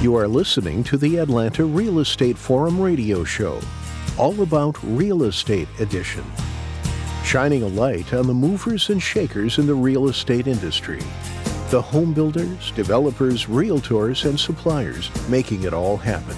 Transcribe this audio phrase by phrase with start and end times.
[0.00, 3.60] You are listening to the Atlanta Real Estate Forum radio show,
[4.16, 6.24] all about real estate edition,
[7.24, 11.00] shining a light on the movers and shakers in the real estate industry.
[11.70, 16.36] The home builders, developers, realtors, and suppliers making it all happen.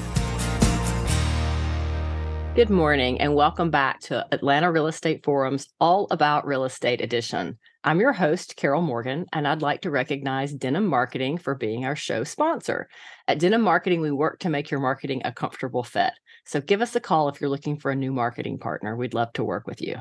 [2.56, 7.56] Good morning and welcome back to Atlanta Real Estate Forum's All About Real Estate edition.
[7.84, 11.94] I'm your host, Carol Morgan, and I'd like to recognize Denim Marketing for being our
[11.94, 12.88] show sponsor.
[13.28, 16.12] At Denim Marketing, we work to make your marketing a comfortable fit.
[16.44, 18.96] So give us a call if you're looking for a new marketing partner.
[18.96, 19.98] We'd love to work with you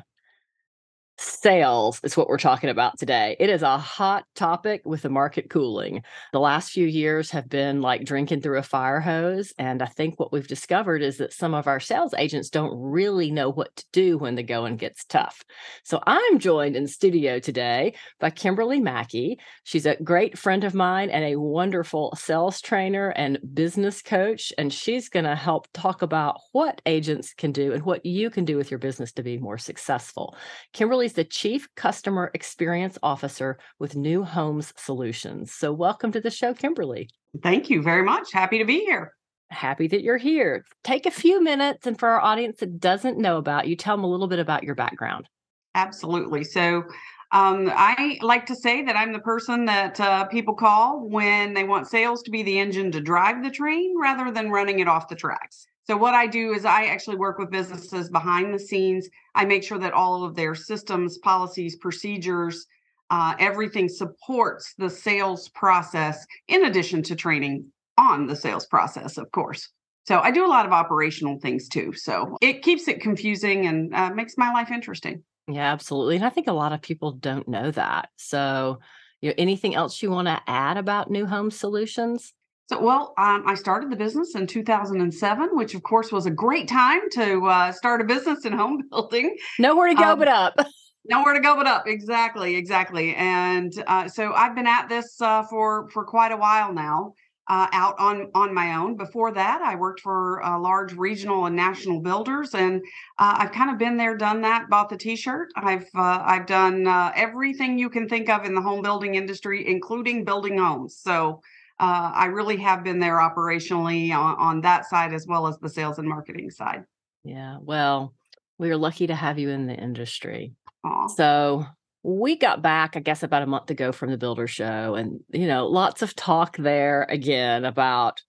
[1.20, 3.36] sales is what we're talking about today.
[3.40, 6.04] It is a hot topic with the market cooling.
[6.32, 9.54] The last few years have been like drinking through a fire hose.
[9.58, 13.32] And I think what we've discovered is that some of our sales agents don't really
[13.32, 15.44] know what to do when the going gets tough.
[15.84, 19.40] So I'm joined in studio today by Kimberly Mackey.
[19.64, 24.54] She's a great friend of mine and a wonderful sales trainer and business coach.
[24.58, 28.46] And she's going to help talk about what agents can do and what you can
[28.46, 30.36] do with your business to be more successful.
[30.72, 35.52] Kimberly is the Chief Customer Experience Officer with New Homes Solutions.
[35.52, 37.10] So, welcome to the show, Kimberly.
[37.42, 38.32] Thank you very much.
[38.32, 39.16] Happy to be here.
[39.50, 40.64] Happy that you're here.
[40.84, 44.04] Take a few minutes, and for our audience that doesn't know about you, tell them
[44.04, 45.28] a little bit about your background.
[45.74, 46.44] Absolutely.
[46.44, 46.84] So,
[47.32, 51.64] um, I like to say that I'm the person that uh, people call when they
[51.64, 55.08] want sales to be the engine to drive the train rather than running it off
[55.08, 55.68] the tracks.
[55.84, 59.10] So what I do is I actually work with businesses behind the scenes.
[59.36, 62.66] I make sure that all of their systems, policies, procedures,
[63.10, 67.66] uh, everything supports the sales process in addition to training
[67.98, 69.70] on the sales process, of course.
[70.06, 71.94] So I do a lot of operational things too.
[71.94, 75.24] So it keeps it confusing and uh, makes my life interesting.
[75.50, 76.18] Yeah, absolutely.
[76.18, 78.10] And I think a lot of people don't know that.
[78.18, 78.80] So,
[79.22, 82.34] you know, anything else you want to add about New Home Solutions?
[82.68, 86.68] So, well, um, I started the business in 2007, which of course was a great
[86.68, 89.36] time to uh, start a business in home building.
[89.58, 90.54] Nowhere to go um, but up.
[91.06, 91.88] nowhere to go but up.
[91.88, 93.16] Exactly, exactly.
[93.16, 97.14] And uh, so I've been at this uh, for for quite a while now.
[97.50, 98.96] Uh, out on on my own.
[98.96, 102.80] Before that, I worked for uh, large regional and national builders, and
[103.18, 104.70] uh, I've kind of been there, done that.
[104.70, 105.50] Bought the T-shirt.
[105.56, 110.60] I've I've done everything you can think of in the home building industry, including building
[110.60, 111.00] homes.
[111.02, 111.42] So
[111.80, 115.70] uh, I really have been there operationally on, on that side as well as the
[115.70, 116.84] sales and marketing side.
[117.24, 117.58] Yeah.
[117.62, 118.14] Well,
[118.58, 120.54] we are lucky to have you in the industry.
[120.86, 121.10] Aww.
[121.10, 121.66] So
[122.04, 125.48] we got back, I guess, about a month ago from the Builder Show, and you
[125.48, 128.22] know, lots of talk there again about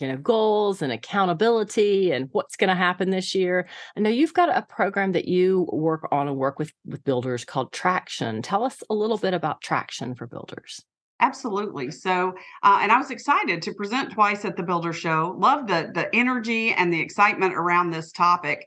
[0.00, 3.66] you know goals and accountability and what's going to happen this year.
[3.96, 7.44] I know you've got a program that you work on and work with with builders
[7.44, 8.42] called Traction.
[8.42, 10.84] Tell us a little bit about Traction for builders.
[11.20, 11.90] Absolutely.
[11.92, 15.34] So, uh, and I was excited to present twice at the Builder Show.
[15.38, 18.66] Love the the energy and the excitement around this topic.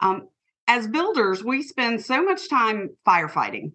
[0.00, 0.28] Um,
[0.68, 3.72] as builders, we spend so much time firefighting.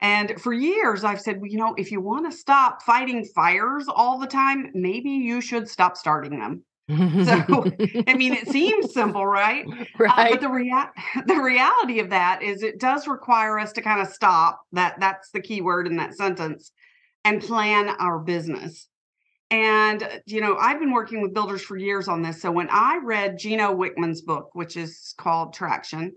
[0.00, 3.86] And for years, I've said, well, you know, if you want to stop fighting fires
[3.88, 6.62] all the time, maybe you should stop starting them.
[6.88, 7.66] so,
[8.06, 9.66] I mean, it seems simple, right?
[9.98, 10.10] Right.
[10.18, 10.90] Uh, but the rea-
[11.26, 14.60] the reality of that is, it does require us to kind of stop.
[14.72, 16.70] That that's the key word in that sentence
[17.24, 18.88] and plan our business.
[19.50, 22.40] And, uh, you know, I've been working with builders for years on this.
[22.40, 26.12] So when I read Gino Wickman's book, which is called Traction,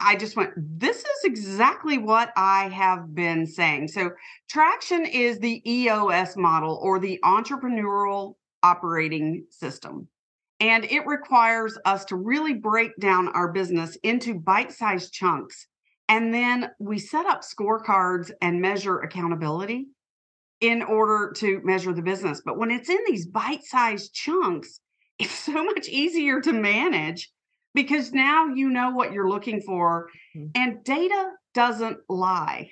[0.00, 3.88] I just went, this is exactly what I have been saying.
[3.88, 4.12] So,
[4.48, 10.08] traction is the EOS model or the entrepreneurial operating system.
[10.60, 15.66] And it requires us to really break down our business into bite sized chunks.
[16.08, 19.86] And then we set up scorecards and measure accountability
[20.60, 22.40] in order to measure the business.
[22.44, 24.80] But when it's in these bite sized chunks,
[25.18, 27.30] it's so much easier to manage
[27.74, 30.48] because now you know what you're looking for mm-hmm.
[30.54, 32.70] and data doesn't lie.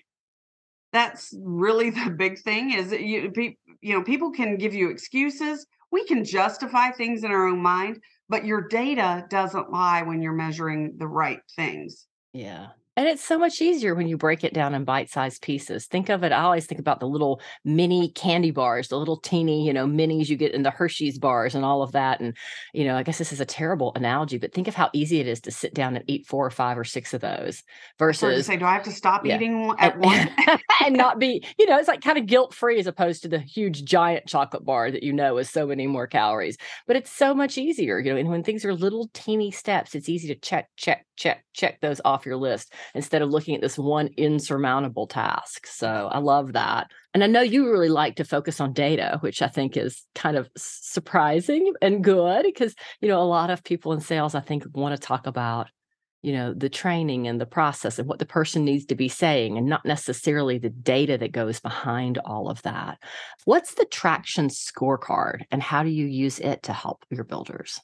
[0.93, 3.33] That's really the big thing is that you,
[3.81, 5.67] you know, people can give you excuses.
[5.91, 10.33] We can justify things in our own mind, but your data doesn't lie when you're
[10.33, 12.07] measuring the right things.
[12.33, 12.69] Yeah.
[12.95, 15.87] And it's so much easier when you break it down in bite-sized pieces.
[15.87, 16.33] Think of it.
[16.33, 20.29] I always think about the little mini candy bars, the little teeny, you know, minis
[20.29, 22.21] you get in the Hershey's bars and all of that.
[22.21, 22.37] And,
[22.75, 25.27] you know, I guess this is a terrible analogy, but think of how easy it
[25.27, 27.63] is to sit down and eat four or five or six of those
[27.99, 29.37] versus say, do I have to stop yeah.
[29.37, 30.29] eating uh, at one
[30.85, 33.85] and not be, you know, it's like kind of guilt-free as opposed to the huge
[33.85, 36.59] giant chocolate bar that you know is so many more calories.
[36.87, 40.11] But it's so much easier, you know, and when things are little teeny steps, it's
[40.11, 43.79] easy to check, check, check, check those off your list instead of looking at this
[43.79, 45.67] one insurmountable task.
[45.69, 46.91] So I love that.
[47.15, 50.37] And I know you really like to focus on data, which I think is kind
[50.37, 54.65] of surprising and good because, you know, a lot of people in sales, I think,
[54.73, 55.69] want to talk about
[56.25, 59.59] you know the training and the process and what the person needs to be saying
[59.59, 62.99] and not necessarily the data that goes behind all of that
[63.45, 67.81] what's the traction scorecard and how do you use it to help your builders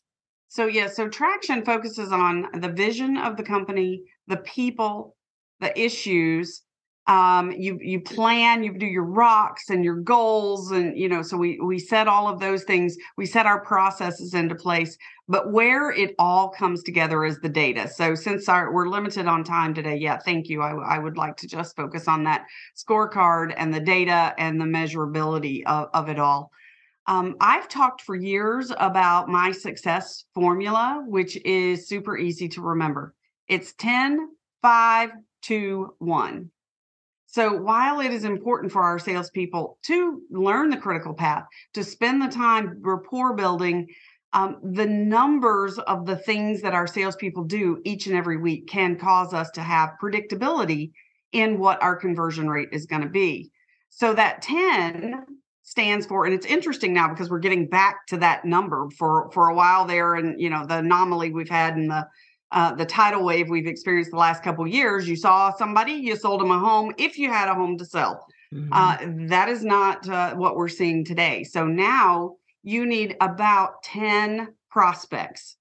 [0.48, 5.16] so yeah so traction focuses on the vision of the company the people
[5.60, 6.62] the issues
[7.08, 11.38] um, you you plan you do your rocks and your goals and you know so
[11.38, 14.96] we we set all of those things we set our processes into place
[15.26, 17.86] but where it all comes together is the data.
[17.88, 20.60] So since our we're limited on time today yeah thank you.
[20.60, 22.44] I, I would like to just focus on that
[22.76, 26.52] scorecard and the data and the measurability of, of it all
[27.08, 33.14] um, I've talked for years about my success formula, which is super easy to remember.
[33.48, 34.28] It's 10,
[34.60, 35.10] 5,
[35.40, 36.50] 2, 1.
[37.24, 42.20] So while it is important for our salespeople to learn the critical path, to spend
[42.20, 43.86] the time rapport building,
[44.34, 48.98] um, the numbers of the things that our salespeople do each and every week can
[48.98, 50.92] cause us to have predictability
[51.32, 53.50] in what our conversion rate is going to be.
[53.88, 55.24] So that 10
[55.68, 59.48] stands for, and it's interesting now because we're getting back to that number for for
[59.48, 62.08] a while there, and you know the anomaly we've had in the
[62.52, 65.06] uh, the tidal wave we've experienced the last couple years.
[65.06, 68.26] You saw somebody, you sold them a home if you had a home to sell.
[68.54, 68.72] Mm-hmm.
[68.72, 71.44] Uh, that is not uh, what we're seeing today.
[71.44, 75.56] So now you need about 10 prospects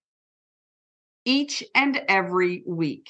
[1.25, 3.09] each and every week.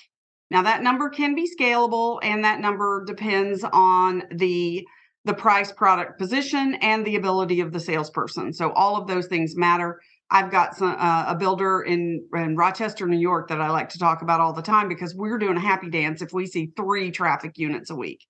[0.49, 4.88] Now that number can be scalable and that number depends on the
[5.25, 8.53] the price product position and the ability of the salesperson.
[8.53, 9.99] So all of those things matter.
[10.29, 13.99] I've got some, uh, a builder in, in Rochester, New York that I like to
[13.99, 17.11] talk about all the time because we're doing a happy dance if we see three
[17.11, 18.25] traffic units a week.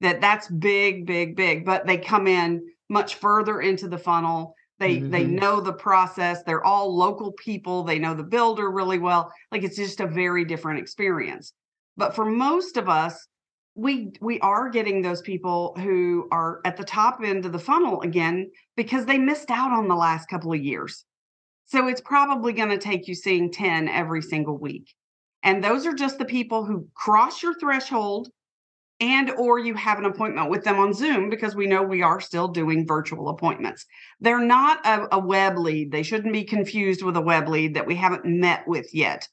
[0.00, 1.64] That that's big, big, big.
[1.64, 4.54] But they come in much further into the funnel.
[4.78, 5.10] They mm-hmm.
[5.10, 6.42] they know the process.
[6.44, 7.82] They're all local people.
[7.82, 9.32] They know the builder really well.
[9.50, 11.52] Like it's just a very different experience.
[11.96, 13.26] But for most of us,
[13.78, 18.02] we we are getting those people who are at the top end of the funnel
[18.02, 21.04] again because they missed out on the last couple of years
[21.68, 24.94] so it's probably going to take you seeing 10 every single week.
[25.42, 28.28] And those are just the people who cross your threshold
[29.00, 32.22] and or you have an appointment with them on Zoom because we know we are
[32.22, 33.84] still doing virtual appointments.
[34.18, 35.92] They're not a, a web lead.
[35.92, 39.28] They shouldn't be confused with a web lead that we haven't met with yet.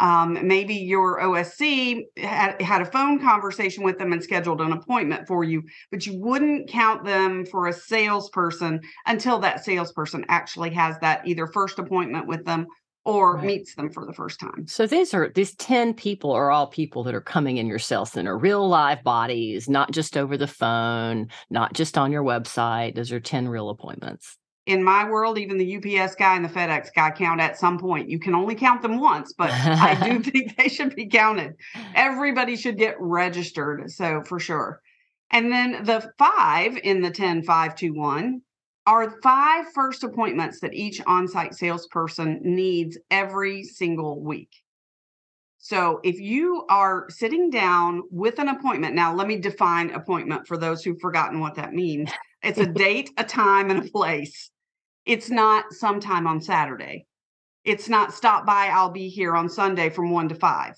[0.00, 5.28] Um, maybe your OSC had, had a phone conversation with them and scheduled an appointment
[5.28, 10.98] for you, but you wouldn't count them for a salesperson until that salesperson actually has
[11.00, 12.66] that either first appointment with them
[13.04, 13.44] or right.
[13.44, 14.66] meets them for the first time.
[14.66, 18.12] So these are these 10 people are all people that are coming in your sales
[18.12, 22.94] center, real live bodies, not just over the phone, not just on your website.
[22.94, 24.38] Those are 10 real appointments
[24.70, 28.08] in my world, even the UPS guy and the FedEx guy count at some point.
[28.08, 31.54] You can only count them once, but I do think they should be counted.
[31.94, 33.90] Everybody should get registered.
[33.90, 34.80] So for sure.
[35.30, 38.40] And then the five in the 10 5 2 1
[38.86, 44.50] are five first appointments that each on site salesperson needs every single week.
[45.58, 50.56] So if you are sitting down with an appointment, now let me define appointment for
[50.56, 52.10] those who've forgotten what that means.
[52.42, 54.50] It's a date, a time, and a place.
[55.06, 57.06] It's not sometime on Saturday.
[57.64, 60.74] It's not stop by, I'll be here on Sunday from one to five.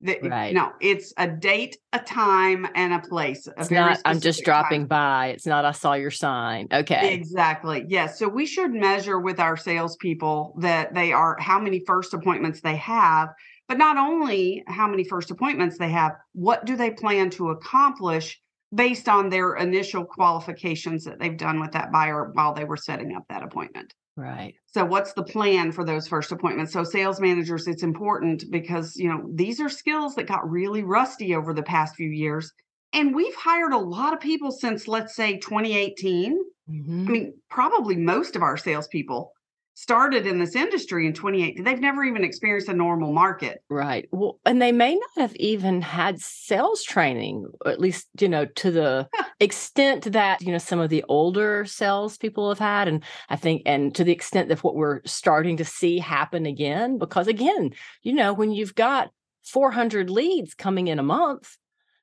[0.00, 0.54] The, right.
[0.54, 3.48] No, it's a date, a time, and a place.
[3.48, 4.88] A it's not, I'm just dropping time.
[4.88, 5.26] by.
[5.28, 6.68] It's not, I saw your sign.
[6.72, 7.14] Okay.
[7.14, 7.84] Exactly.
[7.88, 8.16] Yes.
[8.16, 12.76] So we should measure with our salespeople that they are how many first appointments they
[12.76, 13.30] have,
[13.66, 18.40] but not only how many first appointments they have, what do they plan to accomplish
[18.74, 23.14] based on their initial qualifications that they've done with that buyer while they were setting
[23.16, 23.94] up that appointment.
[24.16, 24.54] Right.
[24.66, 26.72] So what's the plan for those first appointments?
[26.72, 31.34] So sales managers, it's important because, you know, these are skills that got really rusty
[31.34, 32.52] over the past few years.
[32.92, 36.36] And we've hired a lot of people since let's say 2018.
[36.68, 37.06] Mm-hmm.
[37.08, 39.32] I mean, probably most of our salespeople
[39.78, 43.62] started in this industry in 28 they've never even experienced a normal market.
[43.70, 44.08] Right.
[44.10, 48.72] Well and they may not have even had sales training at least you know to
[48.72, 49.08] the
[49.38, 53.62] extent that you know some of the older sales people have had and i think
[53.66, 57.70] and to the extent of what we're starting to see happen again because again
[58.02, 59.10] you know when you've got
[59.44, 61.56] 400 leads coming in a month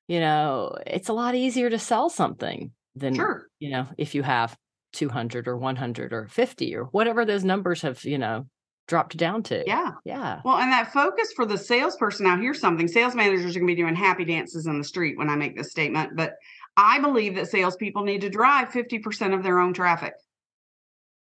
[0.07, 3.49] you know it's a lot easier to sell something than sure.
[3.59, 4.55] you know if you have
[4.95, 8.47] 200 or 100 or 50 or whatever those numbers have, you know,
[8.87, 9.63] dropped down to.
[9.65, 9.91] Yeah.
[10.03, 10.41] Yeah.
[10.43, 12.25] Well, and that focus for the salesperson.
[12.25, 15.17] Now, here's something: sales managers are going to be doing happy dances in the street
[15.17, 16.33] when I make this statement, but
[16.77, 20.13] I believe that salespeople need to drive 50% of their own traffic.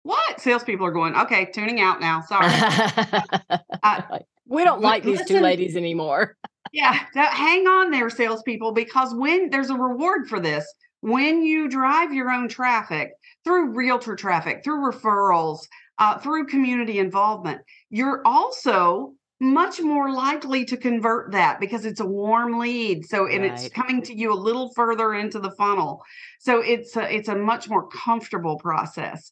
[0.03, 0.39] What?
[0.39, 2.21] Salespeople are going, okay, tuning out now.
[2.21, 2.47] Sorry.
[3.83, 6.37] uh, we don't like these listen, two ladies anymore.
[6.73, 6.97] yeah.
[7.13, 10.65] Hang on there, salespeople, because when there's a reward for this,
[11.01, 13.11] when you drive your own traffic
[13.43, 15.59] through realtor traffic, through referrals,
[15.97, 22.05] uh, through community involvement, you're also much more likely to convert that because it's a
[22.05, 23.03] warm lead.
[23.05, 23.51] So and right.
[23.51, 26.03] it's coming to you a little further into the funnel.
[26.39, 29.31] So it's a, it's a much more comfortable process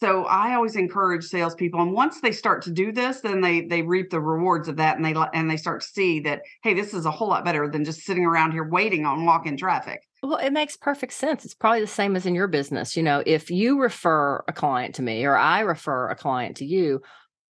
[0.00, 3.82] so I always encourage salespeople, and once they start to do this, then they they
[3.82, 6.94] reap the rewards of that, and they and they start to see that hey, this
[6.94, 10.06] is a whole lot better than just sitting around here waiting on walk-in traffic.
[10.22, 11.44] Well, it makes perfect sense.
[11.44, 12.96] It's probably the same as in your business.
[12.96, 16.64] You know, if you refer a client to me or I refer a client to
[16.64, 17.02] you,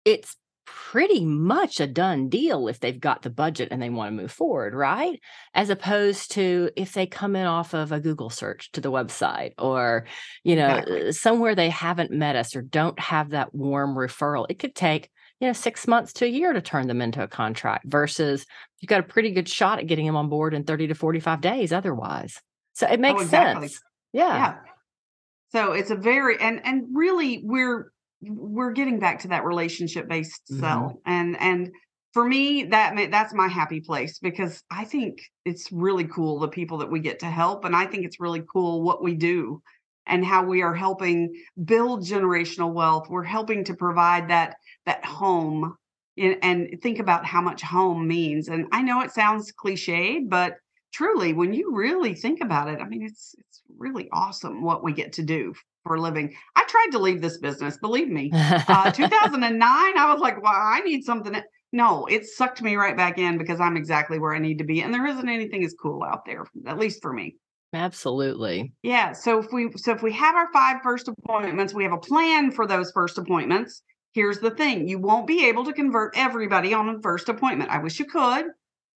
[0.04, 0.36] it's
[0.90, 4.32] pretty much a done deal if they've got the budget and they want to move
[4.32, 5.20] forward, right?
[5.52, 9.52] As opposed to if they come in off of a Google search to the website
[9.58, 10.06] or,
[10.44, 11.08] you know, exactly.
[11.08, 14.46] Uh, somewhere they haven't met us or don't have that warm referral.
[14.48, 15.10] It could take,
[15.40, 18.46] you know, six months to a year to turn them into a contract versus
[18.80, 21.40] you've got a pretty good shot at getting them on board in 30 to 45
[21.40, 22.40] days otherwise.
[22.72, 23.68] So it oh, makes oh, exactly.
[23.68, 23.82] sense.
[24.12, 24.36] Yeah.
[24.36, 24.54] yeah.
[25.52, 30.42] So it's a very and and really we're we're getting back to that relationship based
[30.50, 30.60] mm-hmm.
[30.60, 31.70] sell and and
[32.12, 36.78] for me that that's my happy place because i think it's really cool the people
[36.78, 39.62] that we get to help and i think it's really cool what we do
[40.06, 41.32] and how we are helping
[41.64, 44.56] build generational wealth we're helping to provide that
[44.86, 45.76] that home
[46.16, 50.56] and think about how much home means and i know it sounds cliche but
[50.92, 54.92] truly when you really think about it i mean it's it's really awesome what we
[54.92, 55.54] get to do
[55.88, 56.32] for a living.
[56.54, 58.30] I tried to leave this business, believe me.
[58.32, 61.34] Uh, 2009, I was like, well, I need something.
[61.72, 64.80] No, it sucked me right back in because I'm exactly where I need to be.
[64.82, 67.36] And there isn't anything as cool out there, at least for me.
[67.74, 68.72] Absolutely.
[68.82, 69.12] Yeah.
[69.12, 72.50] So if we so if we have our five first appointments, we have a plan
[72.50, 73.82] for those first appointments.
[74.14, 77.70] Here's the thing: you won't be able to convert everybody on a first appointment.
[77.70, 78.46] I wish you could,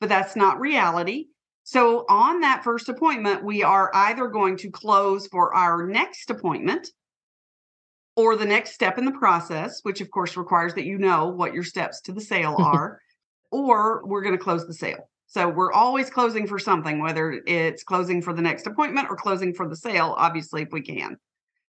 [0.00, 1.26] but that's not reality.
[1.64, 6.88] So on that first appointment, we are either going to close for our next appointment
[8.16, 11.54] or the next step in the process, which of course requires that you know what
[11.54, 12.64] your steps to the sale mm-hmm.
[12.64, 13.00] are,
[13.50, 15.08] or we're going to close the sale.
[15.26, 19.54] So we're always closing for something, whether it's closing for the next appointment or closing
[19.54, 21.16] for the sale, obviously, if we can.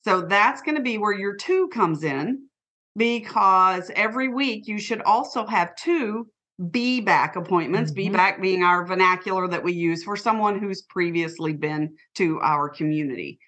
[0.03, 2.47] So that's going to be where your two comes in
[2.95, 6.27] because every week you should also have two
[6.71, 7.97] be back appointments, mm-hmm.
[7.97, 12.69] be back being our vernacular that we use for someone who's previously been to our
[12.69, 13.39] community.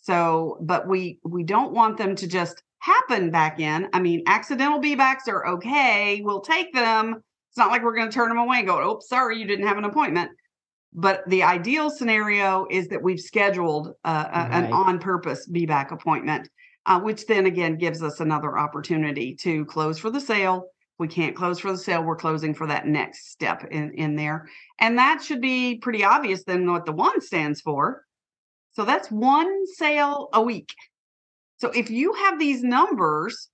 [0.00, 3.88] So, but we we don't want them to just happen back in.
[3.92, 6.20] I mean, accidental be backs are okay.
[6.22, 7.22] We'll take them.
[7.50, 9.66] It's not like we're going to turn them away and go, "Oh, sorry, you didn't
[9.66, 10.30] have an appointment."
[10.92, 14.48] But the ideal scenario is that we've scheduled uh, right.
[14.52, 16.48] an on purpose be back appointment,
[16.86, 21.36] uh, which then again gives us another opportunity to close for the sale we can't
[21.36, 24.48] close for the sale we're closing for that next step in in there.
[24.78, 28.04] And that should be pretty obvious then what the one stands for.
[28.72, 30.72] So that's one sale a week.
[31.58, 33.50] So if you have these numbers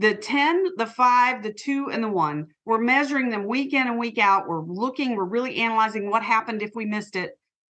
[0.00, 3.98] the 10 the 5 the 2 and the 1 we're measuring them week in and
[3.98, 4.48] week out.
[4.48, 7.32] We're looking we're really analyzing what happened if we missed it.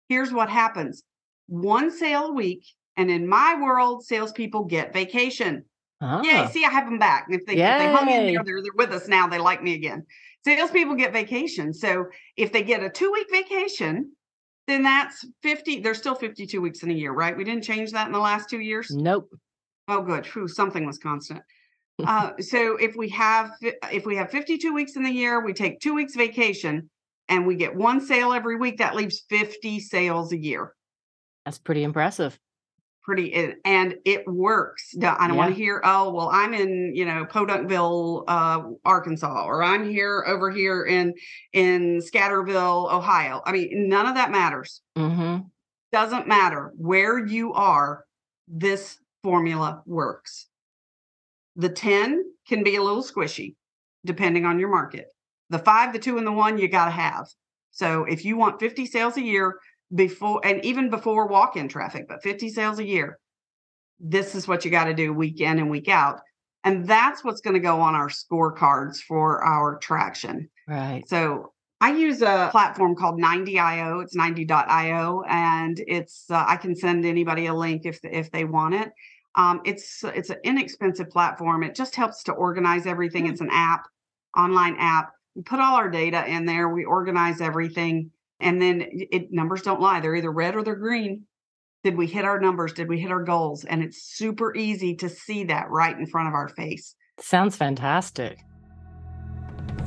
[0.08, 1.02] Here's what happens.
[1.48, 2.64] One sale a week
[2.96, 5.66] and in my world salespeople get vacation
[6.00, 6.22] Oh.
[6.22, 7.26] Yeah, see, I have them back.
[7.30, 9.26] If they, if they hung in there, they're, they're with us now.
[9.26, 10.04] They like me again.
[10.44, 11.72] Salespeople get vacation.
[11.72, 14.12] So if they get a two week vacation,
[14.66, 15.80] then that's 50.
[15.80, 17.36] There's still 52 weeks in a year, right?
[17.36, 18.90] We didn't change that in the last two years.
[18.90, 19.30] Nope.
[19.88, 20.26] Oh, good.
[20.26, 21.40] Whew, something was constant.
[22.06, 25.80] uh, so if we have if we have 52 weeks in the year, we take
[25.80, 26.90] two weeks vacation,
[27.28, 28.78] and we get one sale every week.
[28.78, 30.74] That leaves 50 sales a year.
[31.44, 32.38] That's pretty impressive
[33.04, 34.94] pretty and it works.
[34.96, 35.32] I don't yeah.
[35.34, 40.24] want to hear, oh, well, I'm in, you know, Podunkville, uh, Arkansas, or I'm here
[40.26, 41.14] over here in
[41.52, 43.42] in Scatterville, Ohio.
[43.44, 44.80] I mean, none of that matters.
[44.96, 45.46] Mm-hmm.
[45.92, 48.04] Doesn't matter where you are.
[48.48, 50.46] This formula works.
[51.56, 53.54] The 10 can be a little squishy
[54.04, 55.06] depending on your market.
[55.50, 57.26] The five, the two, and the one you got to have.
[57.70, 59.58] So if you want 50 sales a year,
[59.94, 63.18] before and even before walk-in traffic, but 50 sales a year.
[64.00, 66.20] This is what you got to do week in and week out.
[66.64, 70.48] And that's what's going to go on our scorecards for our traction.
[70.66, 71.04] Right.
[71.06, 74.02] So I use a platform called 90IO.
[74.02, 78.74] It's 90.io, and it's uh, I can send anybody a link if if they want
[78.74, 78.90] it.
[79.34, 81.62] Um, it's it's an inexpensive platform.
[81.62, 83.26] It just helps to organize everything.
[83.26, 83.82] It's an app,
[84.34, 85.12] online app.
[85.34, 86.70] We put all our data in there.
[86.70, 88.10] We organize everything,
[88.40, 90.00] and then it numbers don't lie.
[90.00, 91.24] They're either red or they're green.
[91.82, 92.72] Did we hit our numbers?
[92.72, 93.64] Did we hit our goals?
[93.64, 96.94] And it's super easy to see that right in front of our face.
[97.20, 98.38] Sounds fantastic.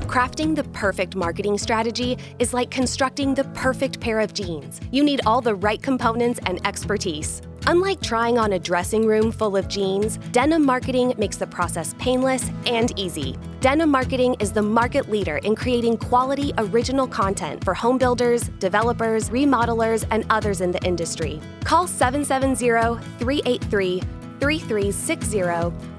[0.02, 4.80] Crafting the perfect marketing strategy is like constructing the perfect pair of jeans.
[4.92, 7.42] You need all the right components and expertise.
[7.70, 12.50] Unlike trying on a dressing room full of jeans, denim marketing makes the process painless
[12.66, 13.36] and easy.
[13.60, 19.30] Denim Marketing is the market leader in creating quality original content for home builders, developers,
[19.32, 21.42] remodelers, and others in the industry.
[21.66, 24.02] Call 770 383
[24.40, 25.42] 3360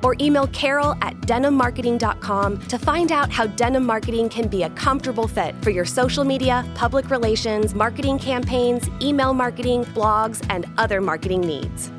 [0.02, 5.28] or email carol at denimmarketing.com to find out how denim marketing can be a comfortable
[5.28, 11.40] fit for your social media, public relations, marketing campaigns, email marketing, blogs, and other marketing
[11.40, 11.90] needs.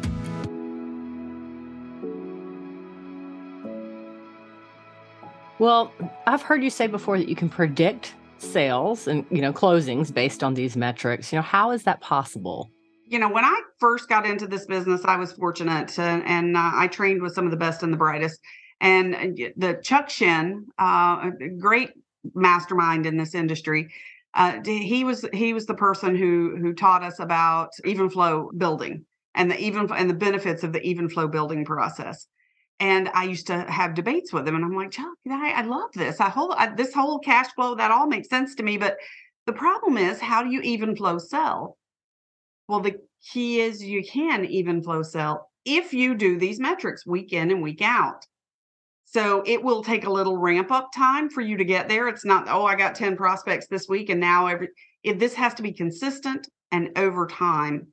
[5.59, 5.91] Well,
[6.25, 10.41] I've heard you say before that you can predict sales and you know closings based
[10.41, 11.33] on these metrics.
[11.33, 12.69] You know, how is that possible?
[13.09, 16.71] You know, when I first got into this business, I was fortunate to, and uh,
[16.75, 18.39] I trained with some of the best and the brightest.
[18.81, 21.91] And uh, the Chuck Shinn, uh, great
[22.35, 23.89] mastermind in this industry,
[24.35, 29.05] uh, he was he was the person who who taught us about even flow building
[29.35, 32.27] and the even and the benefits of the even flow building process
[32.79, 35.91] and I used to have debates with him, and I'm like, Chuck, I, I love
[35.95, 36.21] this.
[36.21, 38.97] I whole I, this whole cash flow that all makes sense to me, but
[39.47, 41.78] the problem is, how do you even flow sell?
[42.69, 42.97] Well, the
[43.33, 47.63] key is you can even flow sell if you do these metrics week in and
[47.63, 48.23] week out.
[49.05, 52.07] So it will take a little ramp up time for you to get there.
[52.07, 54.67] It's not, oh, I got 10 prospects this week and now every
[55.01, 57.87] if this has to be consistent and over time.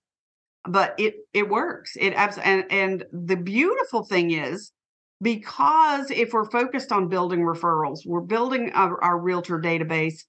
[0.68, 1.96] But it it works.
[1.98, 4.72] It abs- and and the beautiful thing is
[5.22, 10.24] because if we're focused on building referrals, we're building our, our realtor database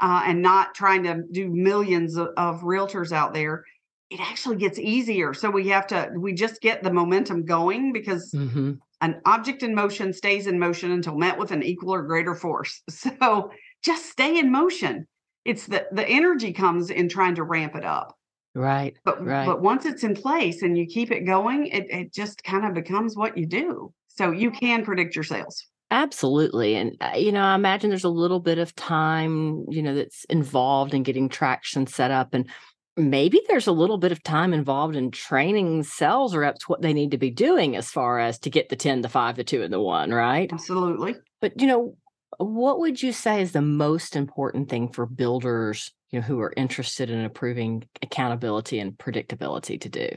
[0.00, 3.64] uh, and not trying to do millions of, of, realtors out there,
[4.10, 5.32] it actually gets easier.
[5.32, 8.72] So we have to, we just get the momentum going because mm-hmm.
[9.00, 12.82] an object in motion stays in motion until met with an equal or greater force.
[12.90, 13.50] So
[13.82, 15.06] just stay in motion.
[15.46, 18.14] It's the the energy comes in trying to ramp it up.
[18.54, 18.94] Right.
[19.04, 19.46] But right.
[19.46, 22.74] but once it's in place and you keep it going, it, it just kind of
[22.74, 23.92] becomes what you do.
[24.08, 25.66] So you can predict your sales.
[25.90, 26.76] Absolutely.
[26.76, 30.24] And, uh, you know, I imagine there's a little bit of time, you know, that's
[30.24, 32.32] involved in getting traction set up.
[32.32, 32.48] And
[32.96, 37.12] maybe there's a little bit of time involved in training sales reps what they need
[37.12, 39.72] to be doing as far as to get the 10, the five, the two, and
[39.72, 40.52] the one, right?
[40.52, 41.16] Absolutely.
[41.40, 41.96] But, you know,
[42.38, 46.52] what would you say is the most important thing for builders, you know, who are
[46.56, 50.08] interested in improving accountability and predictability to do?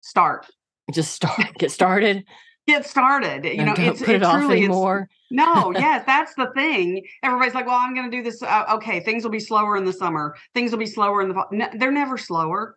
[0.00, 0.46] Start.
[0.92, 2.24] Just start, get started
[2.66, 3.44] get started.
[3.44, 5.08] You know, it's, it, it truly anymore.
[5.30, 7.04] no, yes, that's the thing.
[7.22, 9.84] Everybody's like, "Well, I'm going to do this." Uh, okay, things will be slower in
[9.84, 10.36] the summer.
[10.54, 11.48] Things will be slower in the fall.
[11.50, 12.76] No, they're never slower.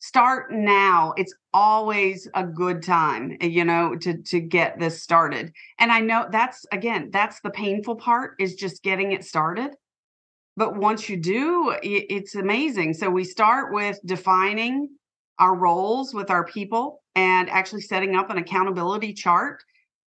[0.00, 1.14] Start now.
[1.16, 5.52] It's always a good time, eh, you know, to to get this started.
[5.78, 9.70] And I know that's again, that's the painful part is just getting it started.
[10.54, 12.92] But once you do, it's amazing.
[12.92, 14.90] So we start with defining
[15.38, 19.62] our roles with our people and actually setting up an accountability chart,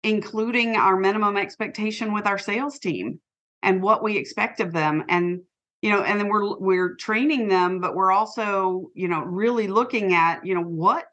[0.02, 3.20] including our minimum expectation with our sales team
[3.62, 5.04] and what we expect of them.
[5.08, 5.40] And
[5.82, 10.14] you know, and then we're we're training them, but we're also, you know, really looking
[10.14, 11.06] at, you know, what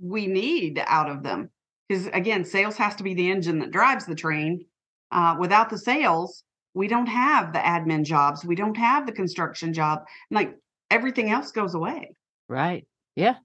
[0.00, 1.50] we need out of them.
[1.88, 4.64] Because again, sales has to be the engine that drives the train.
[5.10, 9.72] Uh, without the sales, we don't have the admin jobs, we don't have the construction
[9.72, 10.04] job.
[10.30, 10.56] Like
[10.90, 12.14] everything else goes away.
[12.48, 12.86] Right.
[13.16, 13.36] Yeah.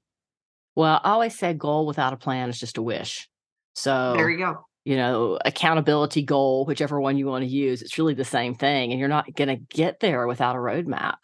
[0.78, 3.28] Well, I always say goal without a plan is just a wish.
[3.74, 4.64] So there you go.
[4.86, 8.92] You know, accountability goal, whichever one you want to use, it's really the same thing.
[8.92, 11.16] And you're not going to get there without a roadmap.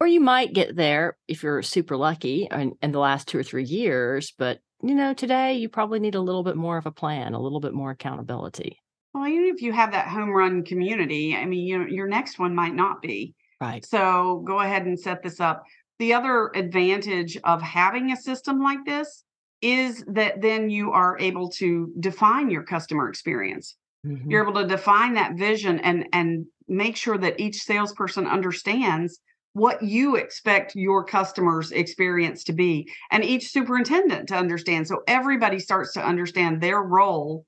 [0.00, 3.42] Or you might get there if you're super lucky in, in the last two or
[3.42, 4.32] three years.
[4.38, 7.40] But, you know, today you probably need a little bit more of a plan, a
[7.40, 8.78] little bit more accountability.
[9.12, 12.38] Well, even if you have that home run community, I mean, you know, your next
[12.38, 13.34] one might not be.
[13.60, 13.84] Right.
[13.84, 15.64] So go ahead and set this up
[15.98, 19.24] the other advantage of having a system like this
[19.62, 23.76] is that then you are able to define your customer experience.
[24.06, 24.30] Mm-hmm.
[24.30, 29.20] You're able to define that vision and and make sure that each salesperson understands
[29.54, 35.60] what you expect your customers experience to be and each superintendent to understand so everybody
[35.60, 37.46] starts to understand their role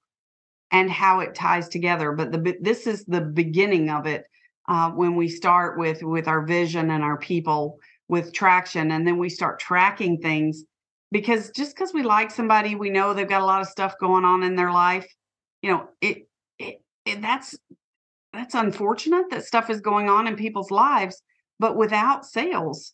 [0.71, 4.25] and how it ties together but the this is the beginning of it
[4.69, 9.19] uh, when we start with with our vision and our people with traction and then
[9.19, 10.65] we start tracking things
[11.13, 14.25] because just because we like somebody, we know they've got a lot of stuff going
[14.25, 15.07] on in their life.
[15.63, 17.57] You know, it, it, it that's
[18.33, 21.23] that's unfortunate that stuff is going on in people's lives,
[21.59, 22.93] but without sales,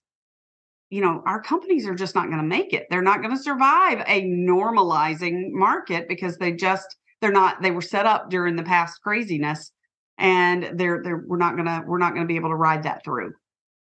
[0.90, 2.86] you know, our companies are just not going to make it.
[2.90, 7.80] They're not going to survive a normalizing market because they just they're not they were
[7.82, 9.72] set up during the past craziness
[10.18, 12.82] and they're they're we're not going to we're not going to be able to ride
[12.82, 13.32] that through.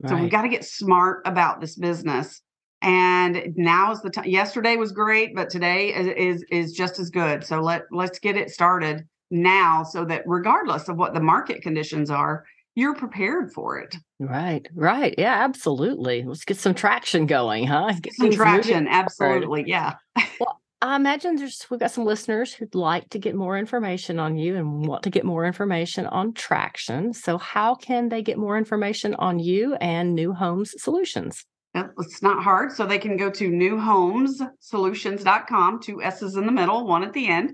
[0.03, 0.11] Right.
[0.11, 2.43] So we got to get smart about this business.
[2.83, 4.27] And now is the time.
[4.27, 7.45] Yesterday was great, but today is, is is just as good.
[7.45, 12.11] So let let's get it started now, so that regardless of what the market conditions
[12.11, 13.97] are, you're prepared for it.
[14.21, 15.15] Right, right.
[15.17, 16.23] Yeah, absolutely.
[16.23, 17.95] Let's get some traction going, huh?
[18.01, 18.87] Get some traction.
[18.87, 19.65] Absolutely.
[19.67, 19.95] Yeah.
[20.39, 24.37] well, I imagine there's we've got some listeners who'd like to get more information on
[24.37, 27.15] you and want to get more information on traction.
[27.15, 31.47] So how can they get more information on you and New Homes Solutions?
[31.75, 32.73] It's not hard.
[32.73, 37.53] So they can go to newhomessolutions.com, two S's in the middle, one at the end.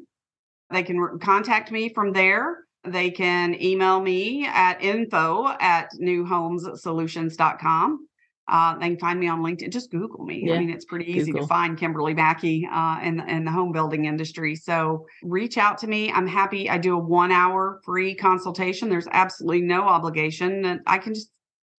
[0.70, 8.08] They can contact me from there they can email me at info at newhomessolutions.com.
[8.48, 9.72] Uh, they can find me on LinkedIn.
[9.72, 10.44] Just Google me.
[10.46, 10.54] Yeah.
[10.54, 11.46] I mean, it's pretty easy Google.
[11.46, 14.56] to find Kimberly Mackey uh, in, in the home building industry.
[14.56, 16.10] So reach out to me.
[16.10, 16.68] I'm happy.
[16.68, 18.88] I do a one hour free consultation.
[18.88, 20.64] There's absolutely no obligation.
[20.64, 21.30] And I can just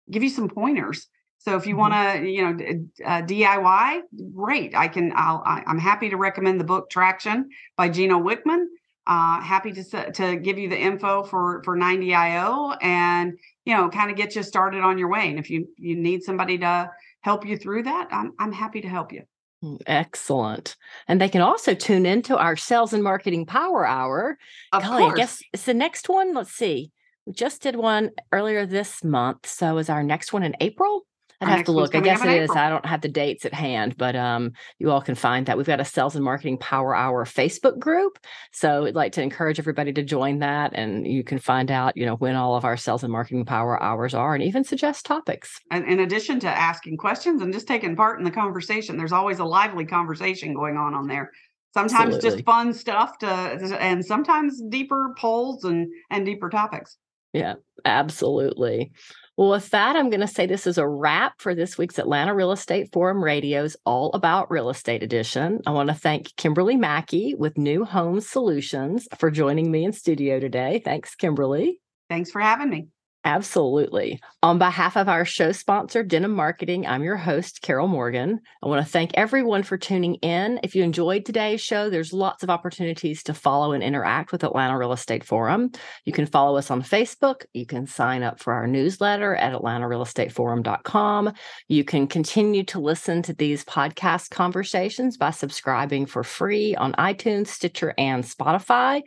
[0.10, 1.08] give you some pointers.
[1.39, 1.91] So if you mm-hmm.
[1.91, 4.02] want to, you know, uh, DIY,
[4.34, 4.73] great.
[4.73, 5.12] I can.
[5.15, 5.43] I'll.
[5.45, 8.67] I, I'm happy to recommend the book Traction by Gino Wickman
[9.06, 14.12] uh, happy to to give you the info for for 90io and you know kind
[14.12, 16.89] of get you started on your way and if you you need somebody to
[17.21, 19.23] help you through that i'm, I'm happy to help you
[19.63, 20.76] mm, Excellent.
[21.08, 24.38] And they can also tune into our sales and marketing power hour.
[24.73, 25.13] Of Golly, course.
[25.13, 26.34] I guess it's the next one.
[26.34, 26.91] Let's see.
[27.26, 29.47] We just did one earlier this month.
[29.47, 31.06] So is our next one in April?
[31.43, 31.95] I'd have to look.
[31.95, 32.51] I guess it is.
[32.51, 35.58] I don't have the dates at hand, but um, you all can find that.
[35.58, 38.19] We've got a sales and marketing power hour Facebook group.
[38.51, 40.71] So I'd like to encourage everybody to join that.
[40.73, 43.82] And you can find out, you know, when all of our sales and marketing power
[43.82, 45.60] hours are and even suggest topics.
[45.71, 49.39] And in addition to asking questions and just taking part in the conversation, there's always
[49.39, 51.32] a lively conversation going on on there.
[51.73, 52.29] Sometimes Absolutely.
[52.29, 56.97] just fun stuff to and sometimes deeper polls and and deeper topics.
[57.34, 58.91] Yeah, absolutely.
[59.36, 62.36] Well, with that, I'm going to say this is a wrap for this week's Atlanta
[62.36, 65.60] Real Estate Forum Radio's All About Real Estate edition.
[65.65, 70.39] I want to thank Kimberly Mackey with New Home Solutions for joining me in studio
[70.39, 70.84] today.
[70.86, 71.80] Thanks, Kimberly.
[72.10, 72.88] Thanks for having me.
[73.25, 74.19] Absolutely.
[74.41, 78.41] On behalf of our show sponsor, Denim Marketing, I'm your host, Carol Morgan.
[78.62, 80.59] I want to thank everyone for tuning in.
[80.62, 84.77] If you enjoyed today's show, there's lots of opportunities to follow and interact with Atlanta
[84.77, 85.71] Real Estate Forum.
[86.03, 87.45] You can follow us on Facebook.
[87.53, 91.33] You can sign up for our newsletter at atlantarealestateforum.com.
[91.69, 97.47] You can continue to listen to these podcast conversations by subscribing for free on iTunes,
[97.47, 99.01] Stitcher, and Spotify.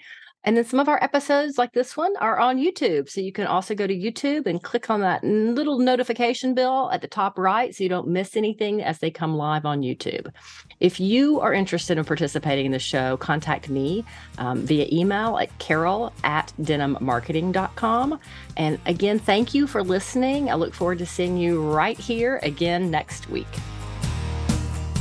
[0.46, 3.10] And then some of our episodes, like this one, are on YouTube.
[3.10, 7.00] So you can also go to YouTube and click on that little notification bell at
[7.00, 10.32] the top right so you don't miss anything as they come live on YouTube.
[10.78, 14.04] If you are interested in participating in the show, contact me
[14.38, 18.20] um, via email at carol at denimmarketing.com.
[18.56, 20.48] And again, thank you for listening.
[20.48, 23.48] I look forward to seeing you right here again next week.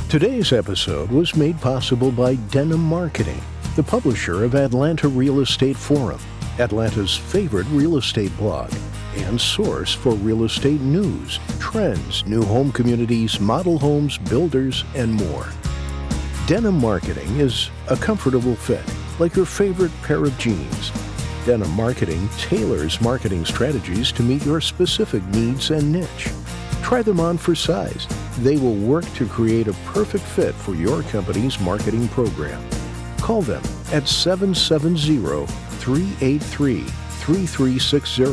[0.08, 3.40] Today's episode was made possible by Denim Marketing
[3.76, 6.18] the publisher of Atlanta Real Estate Forum,
[6.58, 8.72] Atlanta's favorite real estate blog,
[9.16, 15.46] and source for real estate news, trends, new home communities, model homes, builders, and more.
[16.46, 18.82] Denim Marketing is a comfortable fit,
[19.18, 20.90] like your favorite pair of jeans.
[21.44, 26.30] Denim Marketing tailors marketing strategies to meet your specific needs and niche.
[26.82, 28.06] Try them on for size.
[28.38, 32.66] They will work to create a perfect fit for your company's marketing program.
[33.26, 33.62] Call them
[33.92, 35.46] at 770
[35.80, 38.24] 383 3360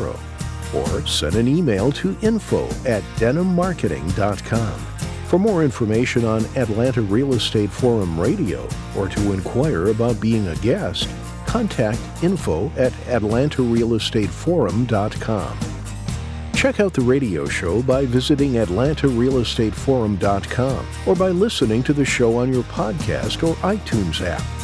[0.72, 4.78] or send an email to info at denimmarketing.com.
[5.26, 10.54] For more information on Atlanta Real Estate Forum Radio or to inquire about being a
[10.56, 11.08] guest,
[11.44, 15.58] contact info at atlantarealestateforum.com.
[16.54, 22.52] Check out the radio show by visiting atlantarealestateforum.com or by listening to the show on
[22.52, 24.63] your podcast or iTunes app.